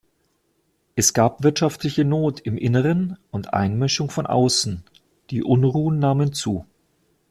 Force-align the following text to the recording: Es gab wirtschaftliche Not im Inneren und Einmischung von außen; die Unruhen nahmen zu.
Es 0.95 1.13
gab 1.13 1.43
wirtschaftliche 1.43 2.03
Not 2.05 2.39
im 2.39 2.57
Inneren 2.57 3.19
und 3.29 3.53
Einmischung 3.53 4.09
von 4.09 4.25
außen; 4.25 4.83
die 5.29 5.43
Unruhen 5.43 5.99
nahmen 5.99 6.33
zu. 6.33 6.65